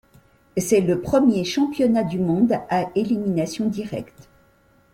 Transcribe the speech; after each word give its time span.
C'est 0.57 0.81
le 0.81 0.99
premier 0.99 1.43
championnat 1.43 2.01
du 2.01 2.17
monde 2.17 2.53
à 2.69 2.87
élimination 2.95 3.67
directe. 3.69 4.27